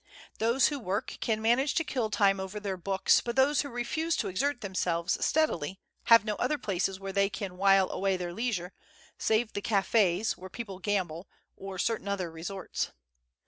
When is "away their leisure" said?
7.91-8.73